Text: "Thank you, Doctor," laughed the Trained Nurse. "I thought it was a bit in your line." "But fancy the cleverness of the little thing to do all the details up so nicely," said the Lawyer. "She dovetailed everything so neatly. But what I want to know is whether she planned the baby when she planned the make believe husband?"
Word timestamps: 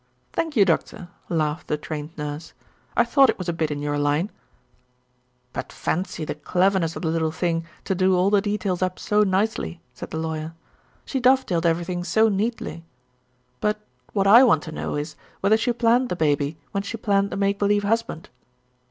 "Thank 0.33 0.55
you, 0.55 0.65
Doctor," 0.65 1.09
laughed 1.29 1.67
the 1.67 1.77
Trained 1.77 2.17
Nurse. 2.17 2.53
"I 2.97 3.03
thought 3.03 3.29
it 3.29 3.37
was 3.37 3.47
a 3.47 3.53
bit 3.53 3.69
in 3.69 3.83
your 3.83 3.99
line." 3.99 4.31
"But 5.53 5.71
fancy 5.71 6.25
the 6.25 6.33
cleverness 6.33 6.95
of 6.95 7.03
the 7.03 7.09
little 7.09 7.29
thing 7.31 7.67
to 7.83 7.93
do 7.93 8.15
all 8.15 8.31
the 8.31 8.41
details 8.41 8.81
up 8.81 8.97
so 8.97 9.21
nicely," 9.21 9.79
said 9.93 10.09
the 10.09 10.17
Lawyer. 10.17 10.55
"She 11.05 11.19
dovetailed 11.19 11.67
everything 11.67 12.03
so 12.03 12.29
neatly. 12.29 12.83
But 13.59 13.79
what 14.11 14.25
I 14.25 14.41
want 14.43 14.63
to 14.63 14.71
know 14.71 14.95
is 14.95 15.15
whether 15.39 15.55
she 15.55 15.71
planned 15.71 16.09
the 16.09 16.15
baby 16.15 16.57
when 16.71 16.81
she 16.81 16.97
planned 16.97 17.29
the 17.29 17.37
make 17.37 17.59
believe 17.59 17.83
husband?" 17.83 18.29